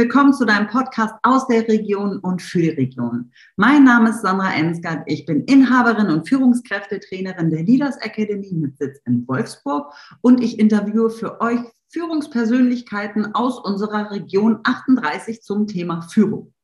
[0.00, 3.30] willkommen zu deinem Podcast aus der Region und für die Region.
[3.56, 5.02] Mein Name ist Sandra Ensgard.
[5.04, 9.92] Ich bin Inhaberin und Führungskräftetrainerin der Leaders Academy mit Sitz in Wolfsburg
[10.22, 11.60] und ich interviewe für euch
[11.92, 16.54] Führungspersönlichkeiten aus unserer Region 38 zum Thema Führung.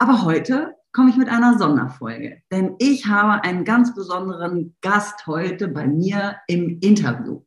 [0.00, 5.68] Aber heute komme ich mit einer Sonderfolge, denn ich habe einen ganz besonderen Gast heute
[5.68, 7.44] bei mir im Interview.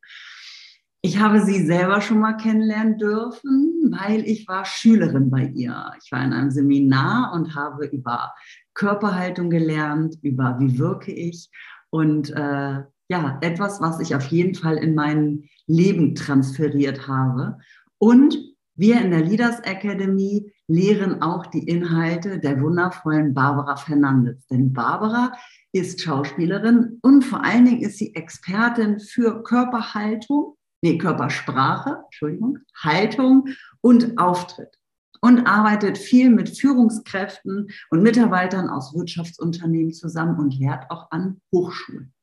[1.01, 5.91] Ich habe sie selber schon mal kennenlernen dürfen, weil ich war Schülerin bei ihr.
[6.03, 8.33] Ich war in einem Seminar und habe über
[8.73, 11.49] Körperhaltung gelernt, über wie wirke ich
[11.89, 17.57] und äh, ja, etwas, was ich auf jeden Fall in mein Leben transferiert habe.
[17.99, 18.37] Und
[18.75, 24.45] wir in der Leaders Academy lehren auch die Inhalte der wundervollen Barbara Fernandes.
[24.47, 25.31] Denn Barbara
[25.71, 33.49] ist Schauspielerin und vor allen Dingen ist sie Expertin für Körperhaltung nee, Körpersprache, Entschuldigung, Haltung
[33.81, 34.77] und Auftritt
[35.21, 42.13] und arbeitet viel mit Führungskräften und Mitarbeitern aus Wirtschaftsunternehmen zusammen und lehrt auch an Hochschulen.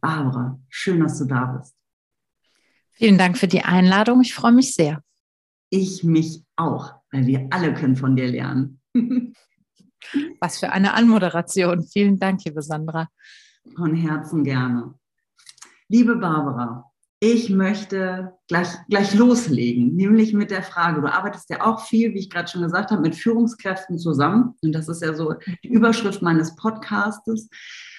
[0.00, 1.74] Barbara, schön, dass du da bist.
[2.92, 4.20] Vielen Dank für die Einladung.
[4.20, 5.02] Ich freue mich sehr.
[5.70, 8.80] Ich mich auch, weil wir alle können von dir lernen.
[10.40, 11.82] Was für eine Anmoderation.
[11.82, 13.08] Vielen Dank, liebe Sandra.
[13.76, 14.94] Von Herzen gerne.
[15.88, 16.90] Liebe Barbara,
[17.32, 22.18] ich möchte gleich, gleich loslegen, nämlich mit der Frage, du arbeitest ja auch viel, wie
[22.18, 24.56] ich gerade schon gesagt habe, mit Führungskräften zusammen.
[24.62, 27.48] Und das ist ja so die Überschrift meines Podcastes.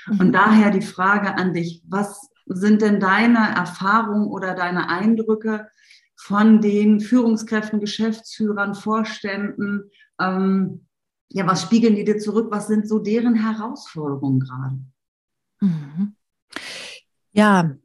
[0.08, 0.32] Und mhm.
[0.32, 5.70] daher die Frage an dich, was sind denn deine Erfahrungen oder deine Eindrücke
[6.16, 9.90] von den Führungskräften, Geschäftsführern, Vorständen?
[10.22, 10.86] Ähm,
[11.30, 12.50] ja, was spiegeln die dir zurück?
[12.52, 14.78] Was sind so deren Herausforderungen gerade?
[15.62, 16.16] Mhm.
[17.32, 17.76] Ja,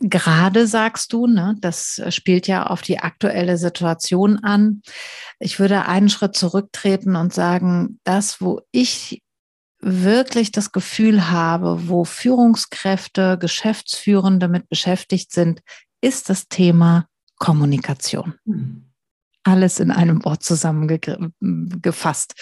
[0.00, 4.80] Gerade sagst du, ne, das spielt ja auf die aktuelle Situation an.
[5.38, 9.22] Ich würde einen Schritt zurücktreten und sagen, das, wo ich
[9.80, 15.60] wirklich das Gefühl habe, wo Führungskräfte, Geschäftsführende mit beschäftigt sind,
[16.00, 17.06] ist das Thema
[17.38, 18.34] Kommunikation.
[18.46, 18.86] Hm.
[19.42, 22.34] Alles in einem Wort zusammengefasst.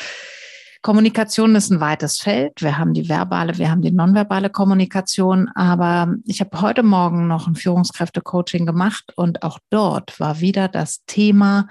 [0.89, 2.63] Kommunikation ist ein weites Feld.
[2.63, 5.51] Wir haben die verbale, wir haben die nonverbale Kommunikation.
[5.55, 11.05] Aber ich habe heute Morgen noch ein Führungskräfte-Coaching gemacht und auch dort war wieder das
[11.05, 11.69] Thema,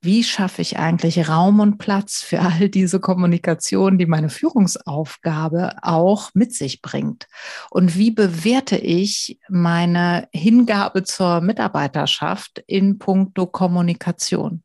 [0.00, 6.30] wie schaffe ich eigentlich Raum und Platz für all diese Kommunikation, die meine Führungsaufgabe auch
[6.34, 7.28] mit sich bringt?
[7.70, 14.64] Und wie bewerte ich meine Hingabe zur Mitarbeiterschaft in puncto Kommunikation?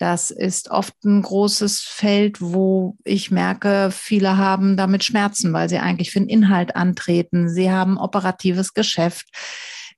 [0.00, 5.78] Das ist oft ein großes Feld, wo ich merke, viele haben damit Schmerzen, weil sie
[5.78, 7.50] eigentlich für den Inhalt antreten.
[7.50, 9.26] Sie haben operatives Geschäft.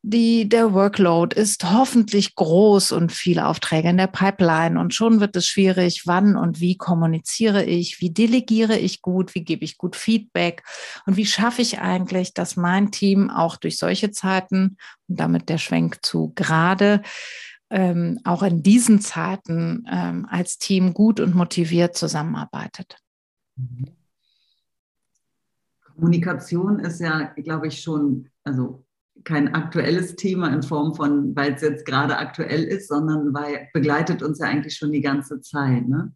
[0.02, 5.36] Die, der Workload ist hoffentlich groß und viele Aufträge in der Pipeline und schon wird
[5.36, 9.94] es schwierig, wann und wie kommuniziere ich, wie delegiere ich gut, wie gebe ich gut
[9.94, 10.64] Feedback
[11.06, 14.76] und wie schaffe ich eigentlich, dass mein Team auch durch solche Zeiten
[15.06, 17.02] und damit der Schwenk zu gerade
[17.72, 22.98] ähm, auch in diesen Zeiten ähm, als Team gut und motiviert zusammenarbeitet.
[25.94, 28.84] Kommunikation ist ja, glaube ich, schon, also
[29.24, 34.22] kein aktuelles Thema in Form von, weil es jetzt gerade aktuell ist, sondern weil begleitet
[34.22, 35.88] uns ja eigentlich schon die ganze Zeit.
[35.88, 36.12] Ne?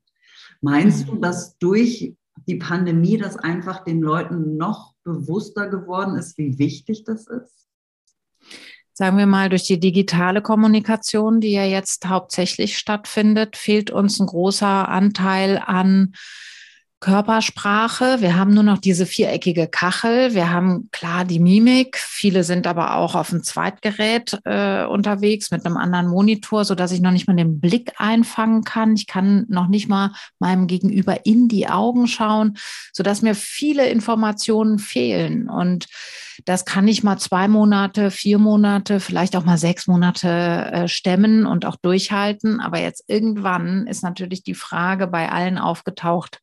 [0.61, 1.23] Meinst du, mhm.
[1.23, 2.15] dass durch
[2.47, 7.66] die Pandemie das einfach den Leuten noch bewusster geworden ist, wie wichtig das ist?
[8.97, 14.27] Sagen wir mal, durch die digitale Kommunikation, die ja jetzt hauptsächlich stattfindet, fehlt uns ein
[14.27, 16.15] großer Anteil an
[17.01, 18.23] Körpersprache.
[18.23, 20.33] Wir haben nur noch diese viereckige Kachel.
[20.33, 21.99] Wir haben klar die Mimik.
[21.99, 26.91] Viele sind aber auch auf dem Zweitgerät äh, unterwegs mit einem anderen Monitor, so dass
[26.91, 28.95] ich noch nicht mal den Blick einfangen kann.
[28.95, 32.57] Ich kann noch nicht mal meinem Gegenüber in die Augen schauen,
[32.95, 35.51] so dass mir viele Informationen fehlen.
[35.51, 35.89] Und
[36.45, 41.47] das kann ich mal zwei Monate, vier Monate, vielleicht auch mal sechs Monate äh, stemmen
[41.47, 42.61] und auch durchhalten.
[42.61, 46.41] Aber jetzt irgendwann ist natürlich die Frage bei allen aufgetaucht,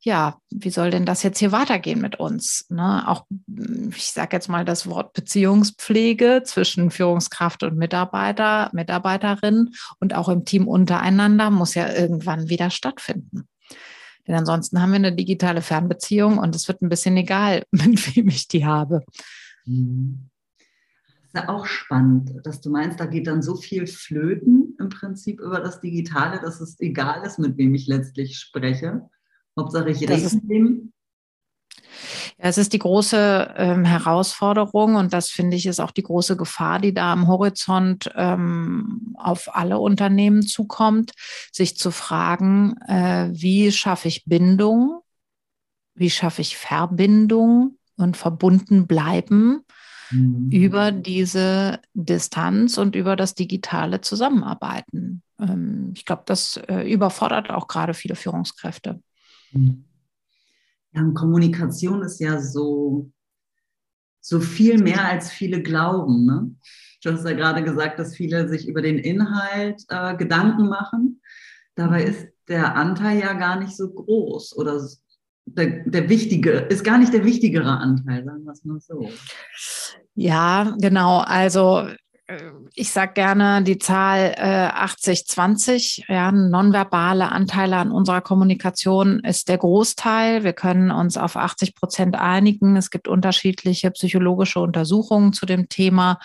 [0.00, 2.66] ja, wie soll denn das jetzt hier weitergehen mit uns?
[2.70, 3.04] Ne?
[3.06, 3.24] Auch,
[3.94, 10.44] ich sage jetzt mal das Wort Beziehungspflege zwischen Führungskraft und Mitarbeiter, Mitarbeiterin und auch im
[10.44, 13.48] Team untereinander muss ja irgendwann wieder stattfinden.
[14.26, 18.28] Denn ansonsten haben wir eine digitale Fernbeziehung und es wird ein bisschen egal, mit wem
[18.28, 19.04] ich die habe.
[19.64, 20.28] Mhm.
[21.32, 24.90] Das ist ja auch spannend, dass du meinst, da geht dann so viel flöten im
[24.90, 29.08] Prinzip über das Digitale, dass es egal ist, mit wem ich letztlich spreche.
[29.58, 30.91] Hauptsache ich rede mit dem.
[32.38, 36.36] Ja, es ist die große ähm, Herausforderung und das finde ich ist auch die große
[36.36, 41.12] Gefahr, die da am Horizont ähm, auf alle Unternehmen zukommt,
[41.52, 45.00] sich zu fragen, äh, wie schaffe ich Bindung,
[45.94, 49.64] wie schaffe ich Verbindung und verbunden bleiben
[50.10, 50.50] mhm.
[50.50, 55.22] über diese Distanz und über das digitale Zusammenarbeiten.
[55.38, 59.00] Ähm, ich glaube, das äh, überfordert auch gerade viele Führungskräfte.
[59.52, 59.84] Mhm.
[60.94, 63.10] Ja, Kommunikation ist ja so,
[64.20, 66.26] so viel mehr als viele glauben.
[66.26, 66.54] Ne?
[67.02, 71.20] Du hast ja gerade gesagt, dass viele sich über den Inhalt äh, Gedanken machen.
[71.74, 72.10] Dabei mhm.
[72.10, 74.80] ist der Anteil ja gar nicht so groß oder
[75.44, 79.08] der, der wichtige, ist gar nicht der wichtigere Anteil, sagen wir es nur so.
[80.14, 81.18] Ja, genau.
[81.20, 81.88] Also
[82.74, 86.04] ich sage gerne die Zahl äh, 80-20.
[86.08, 90.44] Ja, nonverbale Anteile an unserer Kommunikation ist der Großteil.
[90.44, 92.76] Wir können uns auf 80 Prozent einigen.
[92.76, 96.18] Es gibt unterschiedliche psychologische Untersuchungen zu dem Thema.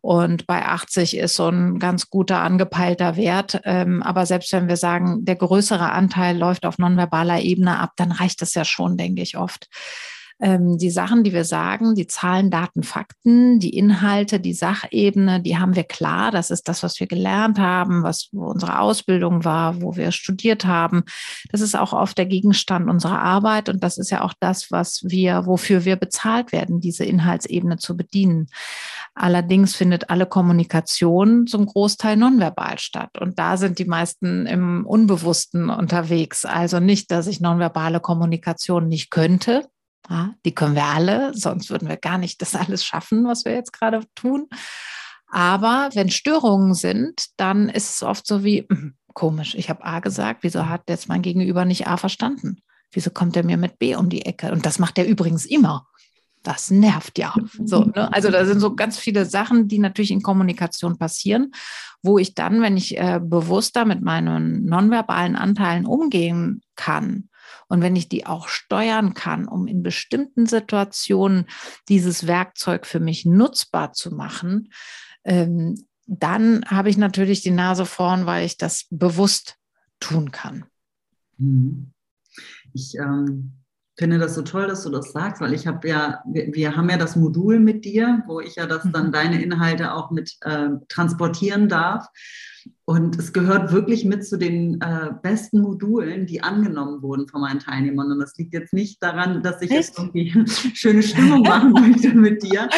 [0.00, 3.60] Und bei 80 ist so ein ganz guter angepeilter Wert.
[3.64, 8.12] Ähm, aber selbst wenn wir sagen, der größere Anteil läuft auf nonverbaler Ebene ab, dann
[8.12, 9.68] reicht das ja schon, denke ich oft
[10.42, 15.56] ähm, die Sachen, die wir sagen, die Zahlen, Daten, Fakten, die Inhalte, die Sachebene, die
[15.56, 16.32] haben wir klar.
[16.32, 21.04] Das ist das, was wir gelernt haben, was unsere Ausbildung war, wo wir studiert haben.
[21.52, 25.04] Das ist auch oft der Gegenstand unserer Arbeit und das ist ja auch das, was
[25.04, 28.48] wir, wofür wir bezahlt werden, diese Inhaltsebene zu bedienen.
[29.14, 33.10] Allerdings findet alle Kommunikation zum Großteil nonverbal statt.
[33.20, 36.44] Und da sind die meisten im Unbewussten unterwegs.
[36.44, 39.68] Also nicht, dass ich nonverbale Kommunikation nicht könnte.
[40.12, 43.54] Ja, die können wir alle, sonst würden wir gar nicht das alles schaffen, was wir
[43.54, 44.46] jetzt gerade tun.
[45.30, 50.00] Aber wenn Störungen sind, dann ist es oft so wie, hm, komisch, ich habe A
[50.00, 52.58] gesagt, wieso hat jetzt mein Gegenüber nicht A verstanden?
[52.90, 54.52] Wieso kommt er mir mit B um die Ecke?
[54.52, 55.86] Und das macht er übrigens immer.
[56.42, 57.34] Das nervt ja.
[57.64, 58.12] So, ne?
[58.12, 61.52] Also da sind so ganz viele Sachen, die natürlich in Kommunikation passieren,
[62.02, 67.30] wo ich dann, wenn ich äh, bewusster mit meinen nonverbalen Anteilen umgehen kann,
[67.72, 71.46] und wenn ich die auch steuern kann, um in bestimmten Situationen
[71.88, 74.70] dieses Werkzeug für mich nutzbar zu machen,
[75.24, 79.56] ähm, dann habe ich natürlich die Nase vorn, weil ich das bewusst
[80.00, 80.66] tun kann.
[81.38, 81.94] Mhm.
[82.74, 83.54] Ich ähm,
[84.02, 86.90] finde das so toll, dass du das sagst, weil ich habe ja, wir, wir, haben
[86.90, 89.12] ja das Modul mit dir, wo ich ja das dann mhm.
[89.12, 92.08] deine Inhalte auch mit äh, transportieren darf.
[92.84, 97.60] Und es gehört wirklich mit zu den äh, besten Modulen, die angenommen wurden von meinen
[97.60, 98.10] Teilnehmern.
[98.10, 99.96] Und das liegt jetzt nicht daran, dass ich Echt?
[99.96, 100.32] jetzt irgendwie
[100.74, 102.68] schöne Stimmung machen möchte mit dir,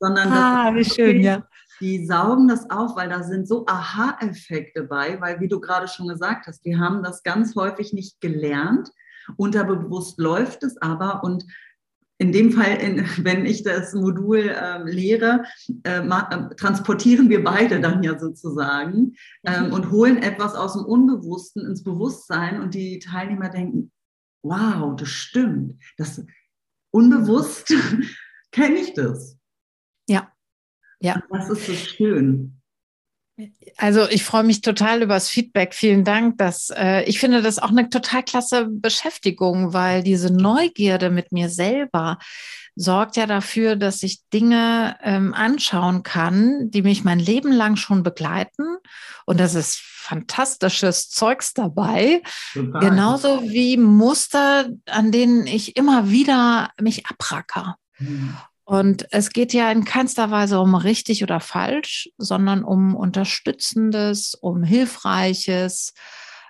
[0.00, 1.46] sondern ah, wie schön, ja.
[1.80, 6.08] Die saugen das auf, weil da sind so Aha-Effekte bei, weil wie du gerade schon
[6.08, 8.90] gesagt hast, wir haben das ganz häufig nicht gelernt.
[9.36, 11.44] Unterbewusst läuft es aber und
[12.18, 15.44] in dem Fall, in, wenn ich das Modul äh, lehre,
[15.82, 16.00] äh,
[16.56, 22.60] transportieren wir beide dann ja sozusagen ähm, und holen etwas aus dem Unbewussten ins Bewusstsein
[22.60, 23.90] und die Teilnehmer denken,
[24.42, 25.82] wow, das stimmt.
[25.96, 26.24] Das
[26.92, 27.74] unbewusst
[28.52, 29.36] kenne ich das.
[30.08, 30.32] Ja.
[31.00, 31.16] Ja.
[31.28, 32.60] Und das ist so schön.
[33.76, 35.74] Also ich freue mich total über das Feedback.
[35.74, 36.38] Vielen Dank.
[36.38, 41.48] Dass, äh, ich finde das auch eine total klasse Beschäftigung, weil diese Neugierde mit mir
[41.48, 42.18] selber
[42.76, 48.02] sorgt ja dafür, dass ich Dinge ähm, anschauen kann, die mich mein Leben lang schon
[48.02, 48.76] begleiten.
[49.26, 52.22] Und das ist fantastisches Zeugs dabei.
[52.52, 52.80] Total.
[52.80, 57.76] Genauso wie Muster, an denen ich immer wieder mich abracker.
[57.98, 58.36] Mhm.
[58.64, 64.62] Und es geht ja in keinster Weise um richtig oder falsch, sondern um Unterstützendes, um
[64.62, 65.92] Hilfreiches,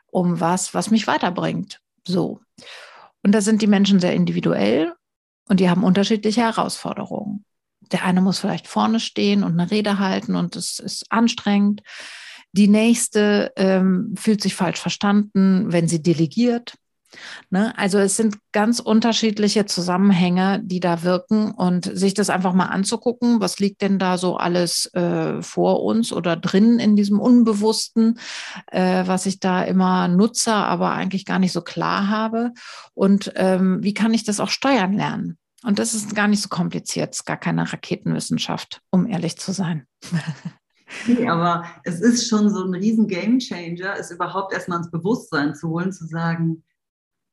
[0.07, 1.81] um was, was mich weiterbringt.
[2.07, 2.41] So.
[3.25, 4.95] Und da sind die Menschen sehr individuell
[5.49, 7.45] und die haben unterschiedliche Herausforderungen.
[7.91, 11.83] Der eine muss vielleicht vorne stehen und eine Rede halten und es ist anstrengend.
[12.53, 16.75] Die nächste ähm, fühlt sich falsch verstanden, wenn sie delegiert.
[17.51, 17.77] Ne?
[17.77, 23.41] Also es sind ganz unterschiedliche Zusammenhänge, die da wirken und sich das einfach mal anzugucken,
[23.41, 28.19] was liegt denn da so alles äh, vor uns oder drin in diesem Unbewussten,
[28.71, 32.53] äh, was ich da immer nutze, aber eigentlich gar nicht so klar habe
[32.95, 35.39] und ähm, wie kann ich das auch steuern lernen?
[35.65, 39.53] Und das ist gar nicht so kompliziert, es ist gar keine Raketenwissenschaft, um ehrlich zu
[39.53, 39.87] sein.
[41.07, 45.69] Nee, aber es ist schon so ein riesen Gamechanger, es überhaupt erstmal ins Bewusstsein zu
[45.69, 46.63] holen, zu sagen,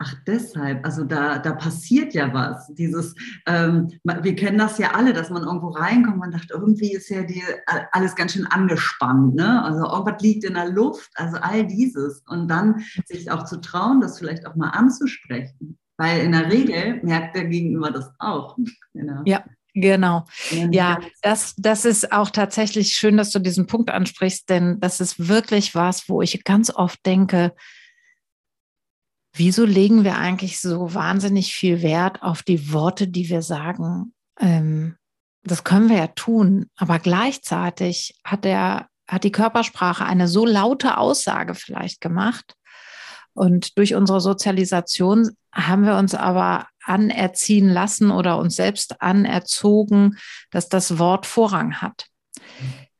[0.04, 2.74] Ach, deshalb, also da, da passiert ja was.
[2.74, 3.14] Dieses,
[3.46, 7.22] ähm, wir kennen das ja alle, dass man irgendwo reinkommt, man dachte, irgendwie ist ja
[7.22, 7.44] die,
[7.92, 9.64] alles ganz schön angespannt, ne?
[9.64, 12.24] Also irgendwas liegt in der Luft, also all dieses.
[12.28, 15.78] Und dann sich auch zu trauen, das vielleicht auch mal anzusprechen.
[15.98, 18.58] Weil in der Regel merkt der Gegenüber das auch.
[18.94, 19.22] Genau.
[19.26, 20.26] Ja, Genau.
[20.72, 25.30] Ja, das, das ist auch tatsächlich schön, dass du diesen Punkt ansprichst, denn das ist
[25.30, 27.54] wirklich was, wo ich ganz oft denke,
[29.34, 34.14] wieso legen wir eigentlich so wahnsinnig viel Wert auf die Worte, die wir sagen?
[34.40, 34.98] Ähm,
[35.44, 40.98] das können wir ja tun, aber gleichzeitig hat der, hat die Körpersprache eine so laute
[40.98, 42.56] Aussage vielleicht gemacht.
[43.34, 50.18] Und durch unsere Sozialisation haben wir uns aber anerziehen lassen oder uns selbst anerzogen,
[50.52, 52.08] dass das Wort Vorrang hat.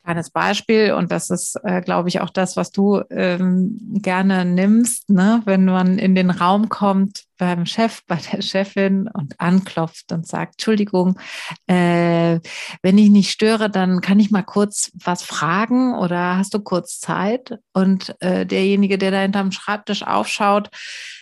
[0.04, 5.12] Kleines Beispiel, und das ist, äh, glaube ich, auch das, was du ähm, gerne nimmst,
[5.12, 5.44] ne?
[5.46, 10.54] wenn man in den Raum kommt beim Chef, bei der Chefin und anklopft und sagt,
[10.56, 11.20] Entschuldigung,
[11.68, 12.40] äh,
[12.82, 17.00] wenn ich nicht störe, dann kann ich mal kurz was fragen oder hast du kurz
[17.00, 17.60] Zeit?
[17.74, 20.72] Und äh, derjenige, der da hinterm Schreibtisch aufschaut,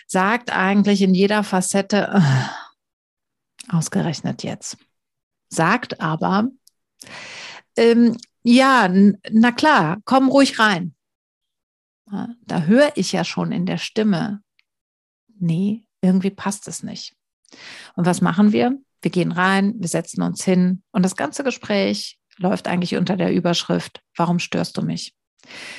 [0.06, 4.78] sagt eigentlich in jeder Facette, äh, ausgerechnet jetzt.
[5.48, 6.48] Sagt aber,
[7.76, 8.88] ähm, ja,
[9.30, 10.94] na klar, komm ruhig rein.
[12.46, 14.42] Da höre ich ja schon in der Stimme,
[15.38, 17.14] nee, irgendwie passt es nicht.
[17.94, 18.78] Und was machen wir?
[19.02, 23.32] Wir gehen rein, wir setzen uns hin und das ganze Gespräch läuft eigentlich unter der
[23.32, 25.14] Überschrift, warum störst du mich?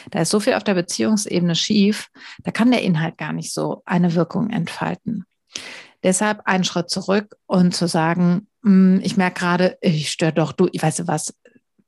[0.10, 2.10] Da ist so viel auf der Beziehungsebene schief,
[2.44, 5.26] da kann der Inhalt gar nicht so eine Wirkung entfalten.
[6.04, 10.68] Deshalb einen Schritt zurück und zu sagen, hm, ich merke gerade, ich störe doch, du,
[10.72, 11.34] ich weiß was,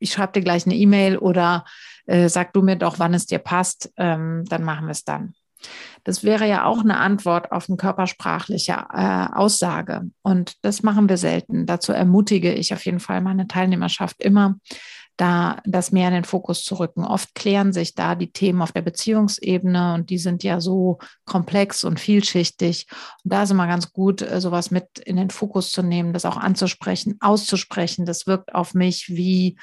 [0.03, 1.65] ich schreibe dir gleich eine E-Mail oder
[2.05, 5.33] äh, sag du mir doch, wann es dir passt, ähm, dann machen wir es dann.
[6.03, 10.01] Das wäre ja auch eine Antwort auf eine körpersprachliche äh, Aussage.
[10.22, 11.65] Und das machen wir selten.
[11.65, 14.55] Dazu ermutige ich auf jeden Fall meine Teilnehmerschaft immer,
[15.17, 17.03] da das mehr in den Fokus zu rücken.
[17.03, 21.84] Oft klären sich da die Themen auf der Beziehungsebene und die sind ja so komplex
[21.84, 22.88] und vielschichtig.
[23.24, 26.25] Und da ist immer ganz gut, äh, sowas mit in den Fokus zu nehmen, das
[26.25, 28.05] auch anzusprechen, auszusprechen.
[28.05, 29.58] Das wirkt auf mich wie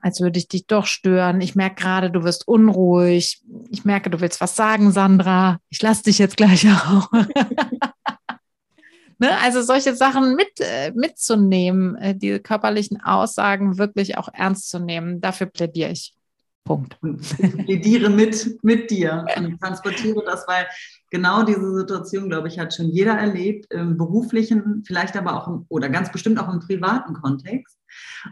[0.00, 1.40] als würde ich dich doch stören.
[1.40, 3.42] Ich merke gerade, du wirst unruhig.
[3.68, 5.58] Ich merke, du willst was sagen, Sandra.
[5.70, 7.10] Ich lasse dich jetzt gleich auch.
[9.18, 9.30] ne?
[9.42, 15.20] Also solche Sachen mit, äh, mitzunehmen, äh, die körperlichen Aussagen wirklich auch ernst zu nehmen,
[15.20, 16.14] dafür plädiere ich.
[16.64, 16.98] Punkt.
[17.38, 20.66] Ich plädiere mit, mit dir und transportiere das, weil
[21.10, 25.64] genau diese Situation, glaube ich, hat schon jeder erlebt, im beruflichen, vielleicht aber auch im,
[25.70, 27.78] oder ganz bestimmt auch im privaten Kontext.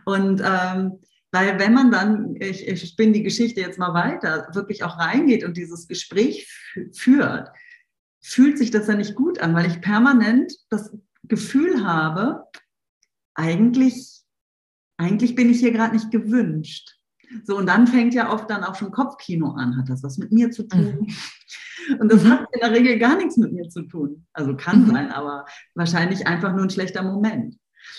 [0.05, 1.01] Und ähm,
[1.33, 5.43] weil wenn man dann, ich, ich spinne die Geschichte jetzt mal weiter, wirklich auch reingeht
[5.43, 6.47] und dieses Gespräch
[6.93, 7.49] führt,
[8.27, 10.93] fühlt sich das ja nicht gut an, weil ich permanent das
[11.23, 12.45] Gefühl habe,
[13.35, 14.23] eigentlich,
[14.97, 16.97] eigentlich bin ich hier gerade nicht gewünscht.
[17.45, 19.77] So, und dann fängt ja oft dann auch schon Kopfkino an.
[19.77, 21.07] Hat das was mit mir zu tun?
[21.89, 22.01] Mhm.
[22.01, 22.31] Und das mhm.
[22.31, 24.27] hat in der Regel gar nichts mit mir zu tun.
[24.33, 24.91] Also kann mhm.
[24.91, 27.57] sein, aber wahrscheinlich einfach nur ein schlechter Moment.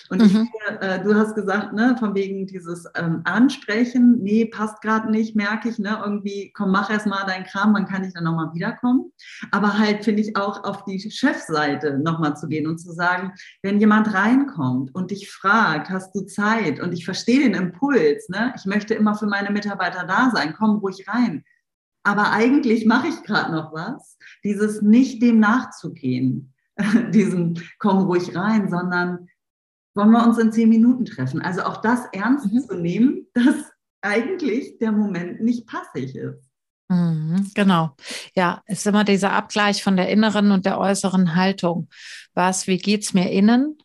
[0.09, 0.47] Und ich mhm.
[0.47, 5.35] finde, äh, du hast gesagt, ne, von wegen dieses ähm, Ansprechen, nee, passt gerade nicht,
[5.35, 8.53] merke ich, ne, irgendwie, komm, mach erst mal deinen Kram, dann kann ich dann nochmal
[8.53, 9.11] wiederkommen.
[9.51, 13.79] Aber halt finde ich auch auf die Chefseite nochmal zu gehen und zu sagen, wenn
[13.79, 18.65] jemand reinkommt und dich fragt, hast du Zeit und ich verstehe den Impuls, ne, ich
[18.65, 21.43] möchte immer für meine Mitarbeiter da sein, komm ruhig rein.
[22.03, 26.53] Aber eigentlich mache ich gerade noch was, dieses nicht dem nachzugehen,
[27.09, 29.27] diesem komm ruhig rein, sondern
[29.97, 31.41] wollen wir uns in zehn Minuten treffen.
[31.41, 32.59] Also auch das ernst mhm.
[32.61, 33.55] zu nehmen, dass
[34.01, 36.47] eigentlich der Moment nicht passig ist.
[36.89, 37.95] Mhm, genau.
[38.33, 41.89] Ja, es ist immer dieser Abgleich von der inneren und der äußeren Haltung.
[42.33, 43.77] Was, wie geht es mir innen?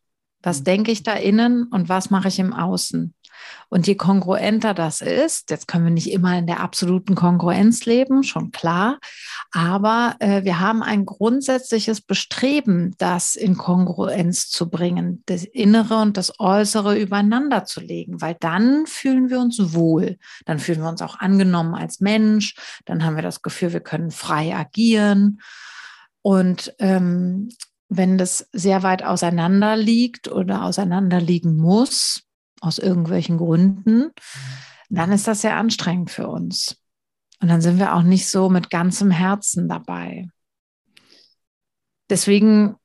[0.43, 0.65] Was mhm.
[0.65, 3.15] denke ich da innen und was mache ich im Außen?
[3.69, 8.23] Und je kongruenter das ist, jetzt können wir nicht immer in der absoluten Kongruenz leben,
[8.23, 8.99] schon klar,
[9.51, 16.17] aber äh, wir haben ein grundsätzliches Bestreben, das in Kongruenz zu bringen, das Innere und
[16.17, 21.01] das Äußere übereinander zu legen, weil dann fühlen wir uns wohl, dann fühlen wir uns
[21.01, 25.41] auch angenommen als Mensch, dann haben wir das Gefühl, wir können frei agieren.
[26.21, 27.49] Und ähm,
[27.89, 32.23] wenn das sehr weit auseinander liegt oder auseinander liegen muss,
[32.63, 34.11] aus irgendwelchen Gründen,
[34.89, 36.77] dann ist das sehr anstrengend für uns.
[37.41, 40.29] Und dann sind wir auch nicht so mit ganzem Herzen dabei.
[42.09, 42.77] Deswegen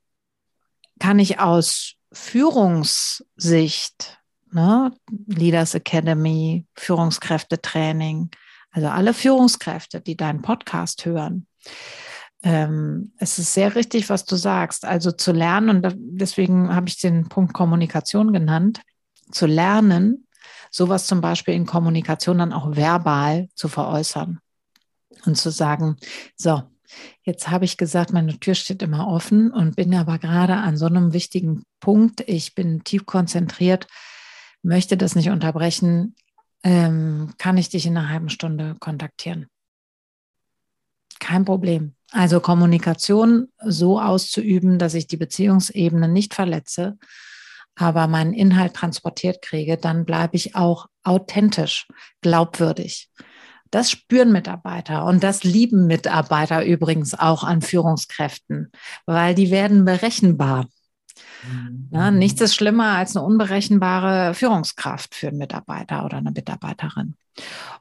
[1.00, 4.20] kann ich aus Führungssicht,
[4.52, 4.92] ne,
[5.28, 8.32] Leaders Academy, Führungskräftetraining,
[8.72, 11.48] also alle Führungskräfte, die deinen Podcast hören,
[12.44, 14.86] ähm, es ist sehr richtig, was du sagst.
[14.86, 18.82] Also zu lernen, und deswegen habe ich den Punkt Kommunikation genannt,
[19.32, 20.28] zu lernen,
[20.72, 24.40] sowas zum Beispiel in Kommunikation dann auch verbal zu veräußern
[25.26, 25.98] und zu sagen,
[26.36, 26.64] so,
[27.24, 30.86] Jetzt habe ich gesagt, meine Tür steht immer offen und bin aber gerade an so
[30.86, 32.24] einem wichtigen Punkt.
[32.28, 33.88] Ich bin tief konzentriert,
[34.64, 36.16] möchte das nicht unterbrechen.
[36.64, 39.48] Ähm, kann ich dich in einer halben Stunde kontaktieren?
[41.20, 41.94] Kein Problem.
[42.12, 46.98] Also Kommunikation so auszuüben, dass ich die Beziehungsebene nicht verletze,
[47.78, 51.88] aber meinen Inhalt transportiert kriege, dann bleibe ich auch authentisch,
[52.22, 53.10] glaubwürdig.
[53.70, 58.72] Das spüren Mitarbeiter und das lieben Mitarbeiter übrigens auch an Führungskräften,
[59.06, 60.68] weil die werden berechenbar.
[61.44, 61.90] Mhm.
[61.92, 67.16] Ja, nichts ist schlimmer als eine unberechenbare Führungskraft für einen Mitarbeiter oder eine Mitarbeiterin.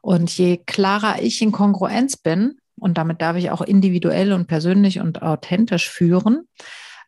[0.00, 5.00] Und je klarer ich in Kongruenz bin, und damit darf ich auch individuell und persönlich
[5.00, 6.46] und authentisch führen,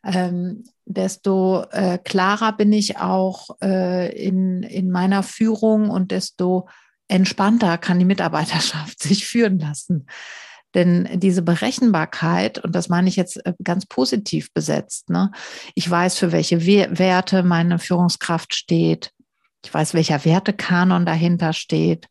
[0.03, 6.67] ähm, desto äh, klarer bin ich auch äh, in, in meiner Führung und desto
[7.07, 10.07] entspannter kann die Mitarbeiterschaft sich führen lassen.
[10.75, 15.31] Denn diese Berechenbarkeit, und das meine ich jetzt äh, ganz positiv besetzt, ne?
[15.73, 19.11] ich weiß, für welche Werte meine Führungskraft steht.
[19.65, 22.07] Ich weiß, welcher Wertekanon dahinter steht.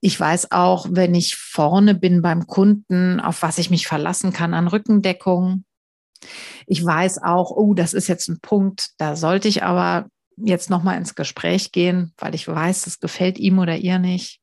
[0.00, 4.54] Ich weiß auch, wenn ich vorne bin beim Kunden, auf was ich mich verlassen kann
[4.54, 5.64] an Rückendeckung.
[6.66, 10.96] Ich weiß auch, oh, das ist jetzt ein Punkt, da sollte ich aber jetzt nochmal
[10.96, 14.40] ins Gespräch gehen, weil ich weiß, das gefällt ihm oder ihr nicht.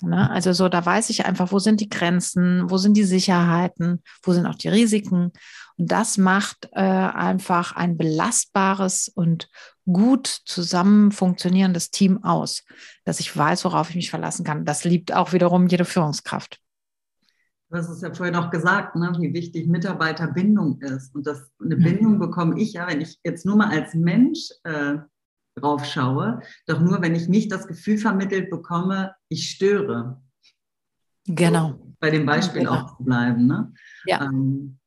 [0.00, 0.30] Ne?
[0.30, 4.32] Also so, da weiß ich einfach, wo sind die Grenzen, wo sind die Sicherheiten, wo
[4.32, 5.32] sind auch die Risiken.
[5.76, 9.48] Und das macht äh, einfach ein belastbares und
[9.86, 12.64] gut zusammen funktionierendes Team aus,
[13.04, 14.64] dass ich weiß, worauf ich mich verlassen kann.
[14.64, 16.58] Das liebt auch wiederum jede Führungskraft.
[17.70, 21.14] Du hast es ja vorhin auch gesagt, ne, wie wichtig Mitarbeiterbindung ist.
[21.14, 21.84] Und das, eine mhm.
[21.84, 24.96] Bindung bekomme ich ja, wenn ich jetzt nur mal als Mensch äh,
[25.54, 30.20] drauf schaue, doch nur, wenn ich nicht das Gefühl vermittelt bekomme, ich störe.
[31.26, 31.68] Genau.
[31.68, 32.72] So, bei dem Beispiel genau.
[32.72, 33.46] auch zu bleiben.
[33.46, 33.72] Ne?
[34.04, 34.24] Ja.
[34.24, 34.79] Ähm,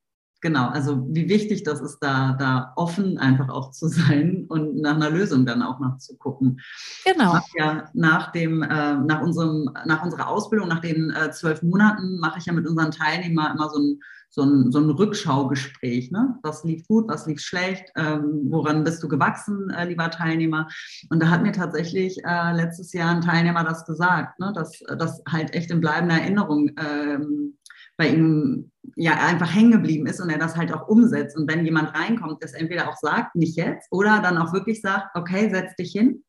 [0.43, 4.95] genau, also wie wichtig das ist, da, da offen einfach auch zu sein und nach
[4.95, 6.59] einer Lösung dann auch noch zu gucken.
[7.03, 7.39] Genau.
[7.57, 12.37] Ja nach, dem, äh, nach, unserem, nach unserer Ausbildung, nach den äh, zwölf Monaten, mache
[12.37, 13.99] ich ja mit unseren Teilnehmern immer so ein
[14.35, 16.09] so ein, so ein Rückschaugespräch.
[16.09, 16.39] Ne?
[16.41, 20.67] Was lief gut, was lief schlecht, ähm, woran bist du gewachsen, äh, lieber Teilnehmer?
[21.11, 24.51] Und da hat mir tatsächlich äh, letztes Jahr ein Teilnehmer das gesagt, ne?
[24.55, 27.57] dass das halt echt in bleibender Erinnerung ähm,
[27.97, 31.37] bei ihm ja einfach hängen geblieben ist und er das halt auch umsetzt.
[31.37, 35.15] Und wenn jemand reinkommt, das entweder auch sagt, nicht jetzt, oder dann auch wirklich sagt,
[35.15, 36.23] okay, setz dich hin,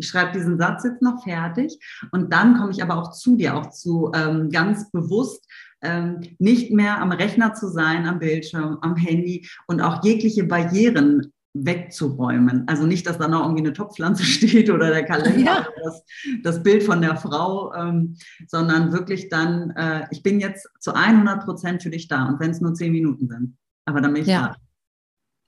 [0.00, 1.78] ich schreibe diesen Satz jetzt noch fertig
[2.10, 5.46] und dann komme ich aber auch zu dir, auch zu ähm, ganz bewusst
[5.82, 11.32] ähm, nicht mehr am Rechner zu sein, am Bildschirm, am Handy und auch jegliche Barrieren
[11.52, 12.66] wegzuräumen.
[12.68, 15.60] Also nicht, dass da noch irgendwie eine Topfpflanze steht oder der Kalender ja.
[15.60, 16.04] oder das,
[16.42, 21.44] das, Bild von der Frau, ähm, sondern wirklich dann, äh, ich bin jetzt zu 100
[21.44, 23.56] Prozent für dich da und wenn es nur zehn Minuten sind.
[23.84, 24.48] Aber dann bin ich ja.
[24.48, 24.56] da.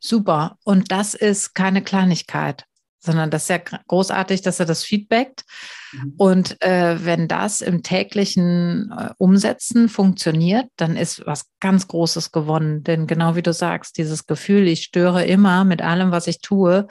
[0.00, 0.58] Super.
[0.64, 2.66] Und das ist keine Kleinigkeit
[3.04, 5.44] sondern das ist ja großartig, dass er das feedbackt.
[5.92, 6.14] Mhm.
[6.16, 12.84] Und äh, wenn das im täglichen äh, Umsetzen funktioniert, dann ist was ganz Großes gewonnen.
[12.84, 16.86] Denn genau wie du sagst, dieses Gefühl, ich störe immer mit allem, was ich tue,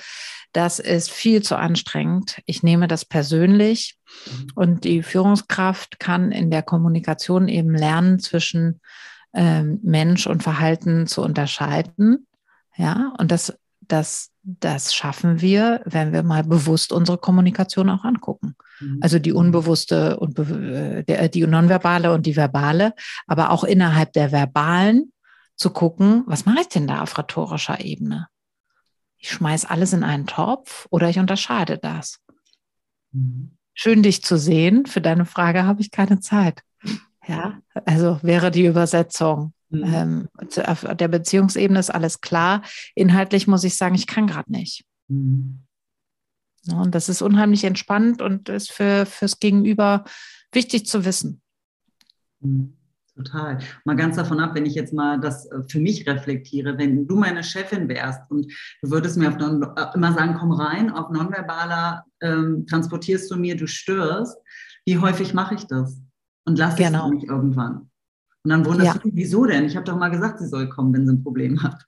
[0.51, 2.41] das ist viel zu anstrengend.
[2.45, 3.95] Ich nehme das persönlich
[4.25, 4.47] mhm.
[4.55, 8.81] und die Führungskraft kann in der Kommunikation eben lernen, zwischen
[9.33, 12.27] ähm, Mensch und Verhalten zu unterscheiden.
[12.75, 18.55] Ja, und das, das das schaffen wir, wenn wir mal bewusst unsere Kommunikation auch angucken.
[18.79, 18.99] Mhm.
[19.01, 22.93] Also die unbewusste und äh, die nonverbale und die verbale,
[23.27, 25.11] aber auch innerhalb der verbalen
[25.55, 28.27] zu gucken, was mache ich denn da auf rhetorischer Ebene?
[29.17, 32.19] Ich schmeiße alles in einen Topf oder ich unterscheide das.
[33.11, 33.57] Mhm.
[33.73, 34.87] Schön dich zu sehen.
[34.87, 36.63] Für deine Frage habe ich keine Zeit.
[37.27, 39.53] Ja, also wäre die Übersetzung.
[39.71, 39.83] Mhm.
[39.85, 40.27] Ähm,
[40.65, 42.61] auf der Beziehungsebene ist alles klar.
[42.95, 44.85] Inhaltlich muss ich sagen, ich kann gerade nicht.
[45.07, 45.63] Mhm.
[46.73, 50.05] und das ist unheimlich entspannt und ist für, fürs Gegenüber
[50.53, 51.41] wichtig zu wissen.
[52.39, 52.77] Mhm.
[53.15, 53.59] Total.
[53.83, 57.17] Mal ganz davon ab, wenn ich jetzt mal das äh, für mich reflektiere, wenn du
[57.17, 61.11] meine Chefin wärst und du würdest mir auf non, äh, immer sagen, komm rein, auf
[61.11, 64.37] nonverbaler ähm, transportierst du mir, du störst,
[64.85, 66.01] wie häufig mache ich das?
[66.45, 67.07] Und lass genau.
[67.07, 67.90] es mich irgendwann.
[68.43, 68.93] Und dann wunderst ja.
[68.93, 69.65] du dich, wieso denn?
[69.65, 71.85] Ich habe doch mal gesagt, sie soll kommen, wenn sie ein Problem hat.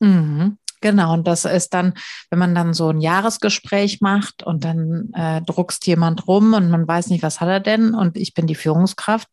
[0.00, 0.58] Mhm.
[0.82, 1.94] Genau, und das ist dann,
[2.28, 6.86] wenn man dann so ein Jahresgespräch macht und dann äh, druckst jemand rum und man
[6.86, 9.28] weiß nicht, was hat er denn und ich bin die Führungskraft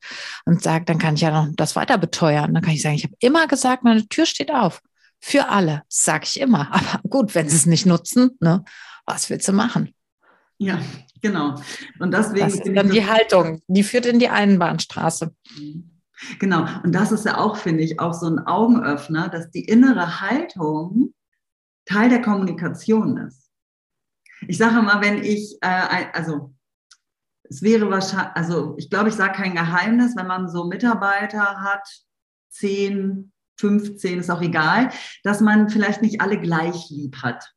[0.45, 2.53] und sage, dann kann ich ja noch das weiter beteuern.
[2.53, 4.79] Dann kann ich sagen, ich habe immer gesagt, meine Tür steht auf.
[5.19, 6.67] Für alle, sage ich immer.
[6.71, 8.63] Aber gut, wenn sie es nicht nutzen, ne,
[9.05, 9.93] was willst du machen?
[10.59, 10.79] Ja,
[11.19, 11.55] genau.
[11.99, 15.33] Und deswegen das ist dann die Haltung, die führt in die Einbahnstraße.
[15.57, 15.98] Mhm.
[16.39, 16.65] Genau.
[16.83, 21.13] Und das ist ja auch, finde ich, auch so ein Augenöffner, dass die innere Haltung
[21.85, 23.49] Teil der Kommunikation ist.
[24.47, 26.53] Ich sage mal, wenn ich, äh, also
[27.43, 31.87] es wäre wahrscheinlich, also ich glaube, ich sage kein Geheimnis, wenn man so Mitarbeiter hat,
[32.49, 34.91] 10, 15, ist auch egal,
[35.23, 37.53] dass man vielleicht nicht alle gleich lieb hat.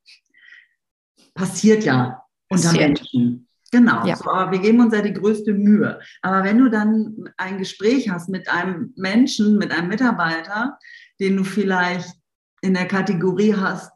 [1.34, 2.72] Passiert ja unter.
[2.72, 3.48] Menschen.
[3.72, 4.16] Genau, ja.
[4.16, 5.98] so, aber wir geben uns ja die größte Mühe.
[6.20, 10.78] Aber wenn du dann ein Gespräch hast mit einem Menschen, mit einem Mitarbeiter,
[11.18, 12.14] den du vielleicht
[12.60, 13.90] in der Kategorie hast,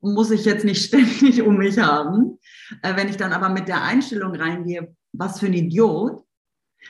[0.00, 2.38] muss ich jetzt nicht ständig um mich haben.
[2.82, 6.24] Äh, wenn ich dann aber mit der Einstellung reingehe, was für ein Idiot,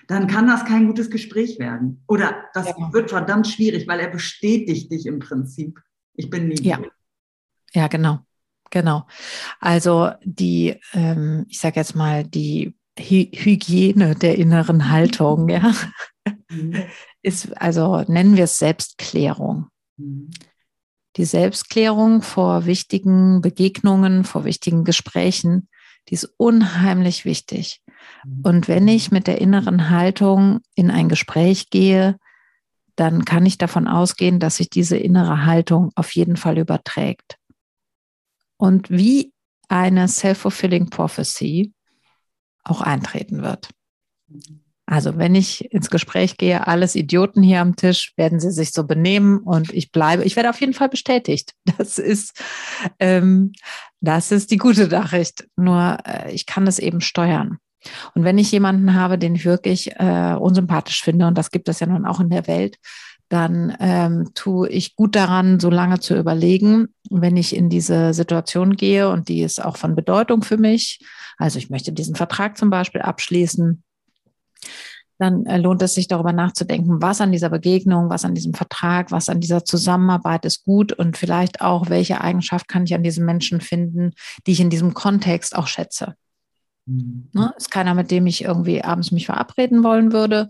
[0.07, 2.05] dann kann das kein gutes Gespräch werden.
[2.07, 2.93] Oder das ja.
[2.93, 5.81] wird verdammt schwierig, weil er bestätigt dich im Prinzip.
[6.15, 6.63] Ich bin nie.
[6.63, 6.79] Ja,
[7.73, 8.21] ja genau.
[8.71, 9.07] Genau.
[9.59, 15.73] Also die, ähm, ich sage jetzt mal, die Hy Hygiene der inneren Haltung, ja,
[16.51, 16.85] mhm.
[17.23, 19.69] ist, also nennen wir es Selbstklärung.
[19.97, 20.31] Mhm.
[21.17, 25.69] Die Selbstklärung vor wichtigen Begegnungen, vor wichtigen Gesprächen,
[26.09, 27.83] die ist unheimlich wichtig.
[28.25, 28.41] Mhm.
[28.43, 32.17] Und wenn ich mit der inneren Haltung in ein Gespräch gehe,
[32.97, 37.40] dann kann ich davon ausgehen, dass sich diese innere Haltung auf jeden Fall überträgt.
[38.61, 39.33] Und wie
[39.69, 41.73] eine self-fulfilling prophecy
[42.63, 43.71] auch eintreten wird.
[44.85, 48.85] Also wenn ich ins Gespräch gehe, alles Idioten hier am Tisch, werden sie sich so
[48.85, 51.55] benehmen und ich bleibe, ich werde auf jeden Fall bestätigt.
[51.79, 52.39] Das ist,
[52.99, 53.53] ähm,
[54.01, 55.49] das ist die gute Nachricht.
[55.57, 57.59] Nur äh, ich kann es eben steuern.
[58.15, 61.81] Und wenn ich jemanden habe, den ich wirklich äh, unsympathisch finde, und das gibt es
[61.81, 62.77] ja nun auch in der Welt,
[63.31, 68.77] dann ähm, tue ich gut daran, so lange zu überlegen, wenn ich in diese Situation
[68.77, 70.99] gehe und die ist auch von Bedeutung für mich.
[71.39, 73.85] Also ich möchte diesen Vertrag zum Beispiel abschließen.
[75.19, 79.13] Dann äh, lohnt es sich darüber nachzudenken, was an dieser Begegnung, was an diesem Vertrag,
[79.13, 83.27] was an dieser Zusammenarbeit ist gut und vielleicht auch, welche Eigenschaft kann ich an diesem
[83.27, 84.11] Menschen finden,
[84.47, 86.17] die ich in diesem Kontext auch schätze.
[86.87, 87.29] Mhm.
[87.33, 87.55] Ne?
[87.57, 90.49] Ist keiner, mit dem ich irgendwie abends mich verabreden wollen würde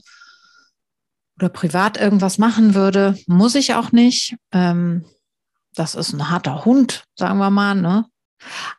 [1.40, 3.16] oder privat irgendwas machen würde.
[3.26, 4.36] Muss ich auch nicht.
[4.52, 5.04] Ähm,
[5.74, 7.74] das ist ein harter Hund, sagen wir mal.
[7.74, 8.04] Ne?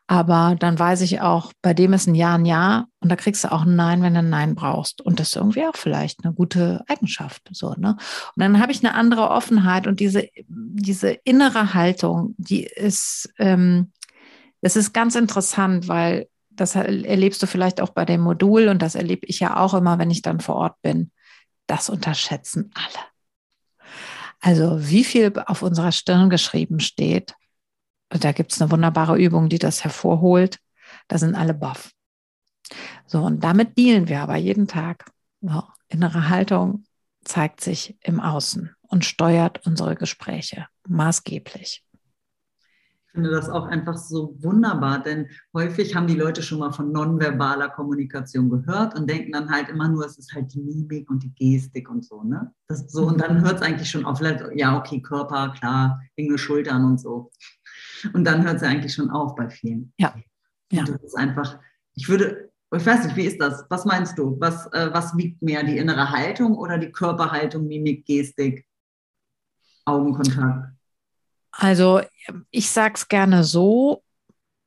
[0.06, 3.44] Aber dann weiß ich auch, bei dem ist ein Ja ein Ja und da kriegst
[3.44, 5.02] du auch ein Nein, wenn du ein Nein brauchst.
[5.02, 7.42] Und das ist irgendwie auch vielleicht eine gute Eigenschaft.
[7.52, 7.98] So, ne?
[8.36, 13.92] Und dann habe ich eine andere Offenheit und diese, diese innere Haltung, die ist, ähm,
[14.62, 18.94] das ist ganz interessant, weil das erlebst du vielleicht auch bei dem Modul und das
[18.94, 21.12] erlebe ich ja auch immer, wenn ich dann vor Ort bin.
[21.72, 23.06] Das unterschätzen alle.
[24.42, 27.34] Also wie viel auf unserer Stirn geschrieben steht,
[28.10, 30.60] da gibt es eine wunderbare Übung, die das hervorholt.
[31.08, 31.92] Da sind alle baff.
[33.06, 35.10] So, und damit dealen wir aber jeden Tag.
[35.40, 36.84] So, innere Haltung
[37.24, 41.86] zeigt sich im Außen und steuert unsere Gespräche maßgeblich.
[43.12, 46.94] Ich finde das auch einfach so wunderbar, denn häufig haben die Leute schon mal von
[46.94, 51.22] nonverbaler Kommunikation gehört und denken dann halt immer nur, es ist halt die Mimik und
[51.22, 52.54] die Gestik und so, ne?
[52.70, 54.22] Das so, und dann hört es eigentlich schon auf,
[54.56, 57.32] ja, okay, Körper, klar, enge Schultern und so.
[58.14, 59.92] Und dann hört es eigentlich schon auf bei vielen.
[59.98, 60.16] Ja.
[60.72, 60.86] ja.
[60.86, 61.60] das ist einfach,
[61.96, 63.66] ich würde, ich weiß nicht, wie ist das?
[63.68, 64.40] Was meinst du?
[64.40, 68.66] Was, äh, was wiegt mehr, die innere Haltung oder die Körperhaltung, Mimik, Gestik,
[69.84, 70.72] Augenkontakt?
[71.52, 72.02] Also
[72.50, 74.04] ich sage es gerne so,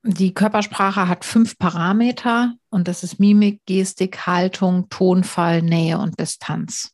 [0.03, 6.92] die Körpersprache hat fünf Parameter und das ist Mimik, Gestik, Haltung, Tonfall, Nähe und Distanz.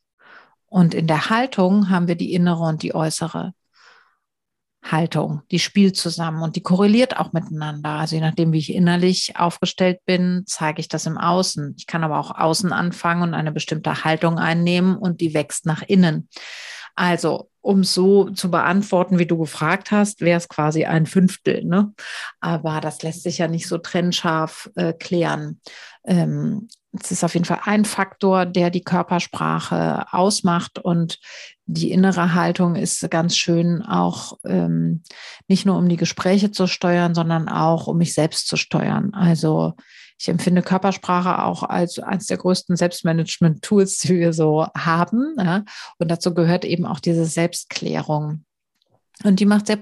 [0.65, 3.53] Und in der Haltung haben wir die innere und die äußere
[4.83, 7.89] Haltung, die spielt zusammen und die korreliert auch miteinander.
[7.89, 11.75] Also je nachdem, wie ich innerlich aufgestellt bin, zeige ich das im Außen.
[11.77, 15.83] Ich kann aber auch außen anfangen und eine bestimmte Haltung einnehmen und die wächst nach
[15.83, 16.29] innen.
[16.95, 21.63] Also, um so zu beantworten, wie du gefragt hast, wäre es quasi ein Fünftel.
[21.63, 21.93] Ne?
[22.39, 25.59] Aber das lässt sich ja nicht so trennscharf äh, klären.
[26.03, 26.67] Ähm,
[26.99, 31.19] es ist auf jeden Fall ein Faktor, der die Körpersprache ausmacht und
[31.65, 35.03] die innere Haltung ist ganz schön auch ähm,
[35.47, 39.13] nicht nur um die Gespräche zu steuern, sondern auch um mich selbst zu steuern.
[39.13, 39.73] Also
[40.21, 45.35] ich empfinde Körpersprache auch als eines der größten Selbstmanagement-Tools, die wir so haben.
[45.39, 45.63] Ja?
[45.97, 48.45] Und dazu gehört eben auch diese Selbstklärung.
[49.23, 49.79] Und die macht sehr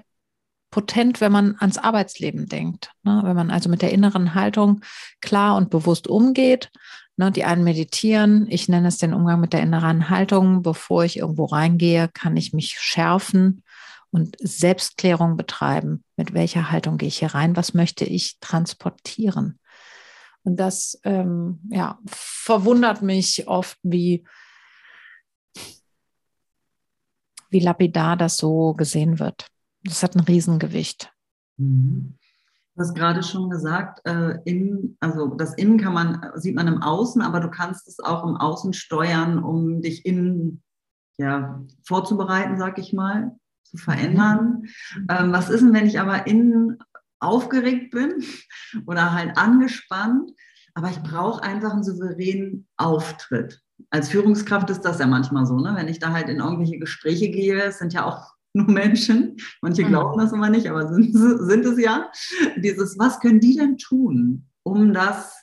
[0.71, 2.93] potent, wenn man ans Arbeitsleben denkt.
[3.03, 3.19] Ne?
[3.25, 4.79] Wenn man also mit der inneren Haltung
[5.19, 6.71] klar und bewusst umgeht.
[7.17, 7.33] Ne?
[7.33, 8.47] Die einen meditieren.
[8.49, 10.61] Ich nenne es den Umgang mit der inneren Haltung.
[10.61, 13.61] Bevor ich irgendwo reingehe, kann ich mich schärfen
[14.11, 16.05] und Selbstklärung betreiben.
[16.15, 17.57] Mit welcher Haltung gehe ich hier rein?
[17.57, 19.59] Was möchte ich transportieren?
[20.43, 24.25] Und das ähm, ja, verwundert mich oft, wie,
[27.49, 29.47] wie lapidar das so gesehen wird.
[29.83, 31.11] Das hat ein Riesengewicht.
[31.57, 32.15] Mhm.
[32.75, 36.81] Du hast gerade schon gesagt, äh, innen, also das Innen kann man, sieht man im
[36.81, 40.63] Außen, aber du kannst es auch im Außen steuern, um dich innen
[41.17, 44.63] ja, vorzubereiten, sag ich mal, zu verändern.
[44.95, 45.07] Mhm.
[45.09, 46.77] Ähm, was ist denn, wenn ich aber innen
[47.19, 48.23] aufgeregt bin
[48.85, 50.31] oder halt angespannt,
[50.73, 53.61] aber ich brauche einfach einen souveränen Auftritt.
[53.89, 55.73] Als Führungskraft ist das ja manchmal so, ne?
[55.75, 59.83] wenn ich da halt in irgendwelche Gespräche gehe, es sind ja auch nur Menschen, manche
[59.83, 59.89] mhm.
[59.89, 62.11] glauben das immer nicht, aber sind, sind es ja.
[62.57, 65.35] Dieses, was können die denn tun, um das,